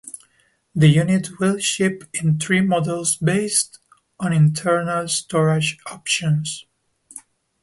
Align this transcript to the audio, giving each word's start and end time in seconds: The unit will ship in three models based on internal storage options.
The 0.73 0.87
unit 0.87 1.39
will 1.39 1.59
ship 1.59 2.05
in 2.11 2.39
three 2.39 2.61
models 2.61 3.17
based 3.17 3.77
on 4.19 4.33
internal 4.33 5.07
storage 5.07 5.77
options. 5.85 6.65